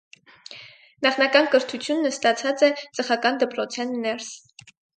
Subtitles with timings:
[1.05, 4.35] Նախնական կրթութիւնն ստացած է ծխական դպրոցէն ներս։